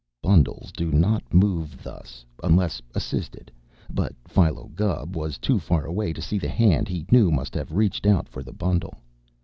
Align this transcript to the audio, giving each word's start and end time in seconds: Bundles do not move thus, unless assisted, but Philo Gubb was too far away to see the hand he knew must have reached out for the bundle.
Bundles 0.23 0.71
do 0.71 0.91
not 0.91 1.31
move 1.31 1.83
thus, 1.83 2.25
unless 2.43 2.81
assisted, 2.95 3.51
but 3.87 4.15
Philo 4.27 4.71
Gubb 4.73 5.15
was 5.15 5.37
too 5.37 5.59
far 5.59 5.85
away 5.85 6.11
to 6.11 6.23
see 6.23 6.39
the 6.39 6.49
hand 6.49 6.87
he 6.87 7.05
knew 7.11 7.29
must 7.29 7.53
have 7.53 7.71
reached 7.71 8.07
out 8.07 8.27
for 8.27 8.41
the 8.41 8.51
bundle. 8.51 8.95